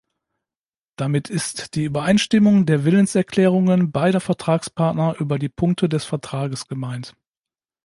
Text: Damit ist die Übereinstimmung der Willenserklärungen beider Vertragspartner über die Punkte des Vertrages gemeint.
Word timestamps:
Damit 0.95 1.29
ist 1.29 1.75
die 1.75 1.83
Übereinstimmung 1.83 2.65
der 2.65 2.85
Willenserklärungen 2.85 3.91
beider 3.91 4.19
Vertragspartner 4.19 5.15
über 5.19 5.37
die 5.37 5.47
Punkte 5.47 5.89
des 5.89 6.05
Vertrages 6.05 6.67
gemeint. 6.67 7.15